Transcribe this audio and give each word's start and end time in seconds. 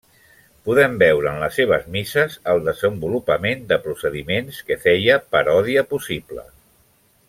Podem 0.69 0.93
veure 1.03 1.29
en 1.31 1.37
les 1.43 1.59
seves 1.61 1.85
misses 1.97 2.39
el 2.55 2.63
desenvolupament 2.71 3.63
de 3.75 3.81
procediments 3.87 4.65
que 4.71 4.81
feia 4.89 5.23
paròdia 5.37 5.89
possible. 5.97 6.49